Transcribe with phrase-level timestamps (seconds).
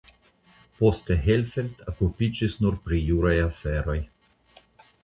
[0.79, 4.01] Poste Hellfeld okupiĝis nur pri juraj aferoj.